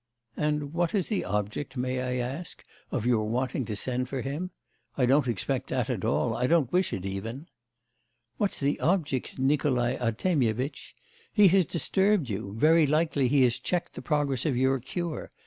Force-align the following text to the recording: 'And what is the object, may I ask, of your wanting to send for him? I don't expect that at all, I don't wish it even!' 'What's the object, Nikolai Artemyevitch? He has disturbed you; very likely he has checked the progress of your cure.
'And 0.35 0.73
what 0.73 0.95
is 0.95 1.09
the 1.09 1.23
object, 1.23 1.77
may 1.77 2.01
I 2.01 2.15
ask, 2.27 2.65
of 2.89 3.05
your 3.05 3.29
wanting 3.29 3.65
to 3.65 3.75
send 3.75 4.09
for 4.09 4.21
him? 4.23 4.49
I 4.97 5.05
don't 5.05 5.27
expect 5.27 5.67
that 5.67 5.91
at 5.91 6.03
all, 6.03 6.35
I 6.35 6.47
don't 6.47 6.73
wish 6.73 6.91
it 6.91 7.05
even!' 7.05 7.45
'What's 8.37 8.59
the 8.59 8.79
object, 8.79 9.37
Nikolai 9.37 9.97
Artemyevitch? 9.97 10.95
He 11.31 11.49
has 11.49 11.65
disturbed 11.65 12.29
you; 12.29 12.55
very 12.57 12.87
likely 12.87 13.27
he 13.27 13.43
has 13.43 13.59
checked 13.59 13.93
the 13.93 14.01
progress 14.01 14.43
of 14.43 14.57
your 14.57 14.79
cure. 14.79 15.29